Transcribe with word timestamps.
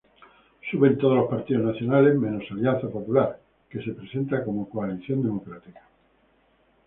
Suben 0.71 0.97
todos 0.97 1.15
los 1.15 1.29
partidos 1.29 1.63
nacionales, 1.63 2.17
menos 2.17 2.43
Alianza 2.49 2.89
Popular, 2.89 3.39
que 3.69 3.83
se 3.83 3.93
presenta 3.93 4.43
como 4.43 4.67
Coalición 4.67 5.21
Democrática. 5.21 5.81